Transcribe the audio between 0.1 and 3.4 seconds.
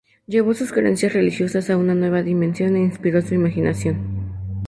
Llevó sus creencias religiosas a una nueva dimensión e inspiró su